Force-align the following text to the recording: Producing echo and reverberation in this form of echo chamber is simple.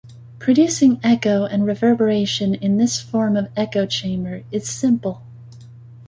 Producing 0.39 0.99
echo 1.03 1.45
and 1.45 1.63
reverberation 1.67 2.55
in 2.55 2.77
this 2.77 2.99
form 2.99 3.37
of 3.37 3.51
echo 3.55 3.85
chamber 3.85 4.41
is 4.51 4.67
simple. 4.67 5.21